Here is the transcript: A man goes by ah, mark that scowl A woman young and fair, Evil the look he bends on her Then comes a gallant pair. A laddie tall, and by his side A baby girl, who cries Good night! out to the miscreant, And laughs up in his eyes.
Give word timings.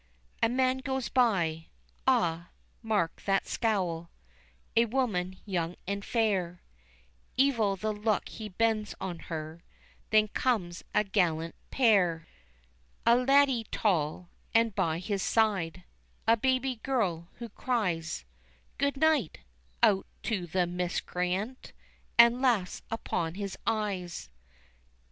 A 0.41 0.49
man 0.49 0.79
goes 0.79 1.09
by 1.09 1.67
ah, 2.07 2.49
mark 2.81 3.21
that 3.25 3.45
scowl 3.47 4.09
A 4.75 4.85
woman 4.85 5.37
young 5.45 5.75
and 5.85 6.03
fair, 6.03 6.63
Evil 7.37 7.75
the 7.75 7.93
look 7.93 8.27
he 8.27 8.49
bends 8.49 8.95
on 8.99 9.19
her 9.29 9.63
Then 10.09 10.27
comes 10.29 10.83
a 10.95 11.03
gallant 11.03 11.53
pair. 11.69 12.27
A 13.05 13.15
laddie 13.15 13.65
tall, 13.65 14.31
and 14.55 14.73
by 14.73 14.97
his 14.97 15.21
side 15.21 15.83
A 16.25 16.35
baby 16.35 16.77
girl, 16.77 17.29
who 17.33 17.47
cries 17.49 18.25
Good 18.79 18.97
night! 18.97 19.41
out 19.83 20.07
to 20.23 20.47
the 20.47 20.65
miscreant, 20.65 21.73
And 22.17 22.41
laughs 22.41 22.81
up 22.89 23.07
in 23.13 23.35
his 23.35 23.55
eyes. 23.67 24.29